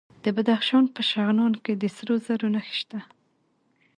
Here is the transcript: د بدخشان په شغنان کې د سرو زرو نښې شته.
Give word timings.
د 0.23 0.25
بدخشان 0.35 0.85
په 0.95 1.01
شغنان 1.09 1.53
کې 1.63 1.73
د 1.81 1.83
سرو 1.95 2.15
زرو 2.25 2.47
نښې 2.53 2.75
شته. 2.81 2.99